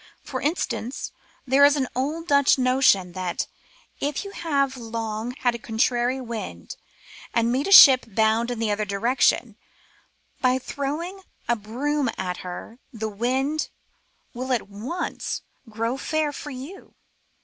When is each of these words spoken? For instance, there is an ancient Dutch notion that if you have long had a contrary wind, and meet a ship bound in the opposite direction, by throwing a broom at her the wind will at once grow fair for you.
For 0.23 0.41
instance, 0.41 1.11
there 1.45 1.63
is 1.63 1.75
an 1.75 1.87
ancient 1.95 2.27
Dutch 2.27 2.57
notion 2.57 3.11
that 3.11 3.45
if 3.99 4.23
you 4.25 4.31
have 4.31 4.75
long 4.75 5.35
had 5.41 5.53
a 5.53 5.59
contrary 5.59 6.19
wind, 6.19 6.75
and 7.35 7.51
meet 7.51 7.67
a 7.67 7.71
ship 7.71 8.07
bound 8.07 8.49
in 8.49 8.57
the 8.57 8.71
opposite 8.71 8.89
direction, 8.89 9.57
by 10.41 10.57
throwing 10.57 11.21
a 11.47 11.55
broom 11.55 12.09
at 12.17 12.37
her 12.37 12.79
the 12.91 13.09
wind 13.09 13.69
will 14.33 14.51
at 14.51 14.67
once 14.69 15.43
grow 15.69 15.97
fair 15.97 16.33
for 16.33 16.49
you. 16.49 16.95